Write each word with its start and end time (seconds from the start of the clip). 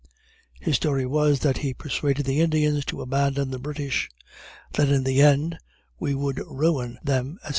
His 0.59 0.77
story 0.77 1.05
was, 1.05 1.41
that 1.41 1.57
he 1.59 1.75
persuaded 1.75 2.25
the 2.25 2.41
Indians 2.41 2.85
to 2.85 3.03
abandon 3.03 3.51
the 3.51 3.59
British; 3.59 4.09
that 4.73 4.89
in 4.89 5.03
the 5.03 5.21
end 5.21 5.59
we 5.99 6.15
would 6.15 6.39
ruin 6.39 6.97
them, 7.03 7.37
&c. 7.45 7.49